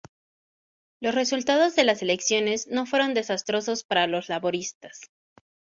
Los 0.99 1.13
resultados 1.13 1.75
de 1.75 1.83
las 1.83 2.01
elecciones 2.01 2.65
no 2.67 2.87
fueron 2.87 3.13
desastrosos 3.13 3.83
para 3.83 4.07
los 4.07 4.29
laboristas. 4.29 4.99